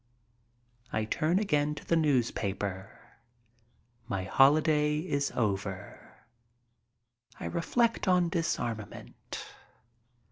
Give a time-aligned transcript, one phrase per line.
[0.91, 3.01] I turn again to the newspaper.
[4.07, 6.25] My holiday is over.
[7.39, 9.45] I reflect on disarmament.